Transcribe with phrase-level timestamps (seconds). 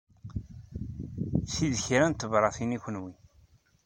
[1.51, 3.13] Ti d kra n tebṛatin i kenwi.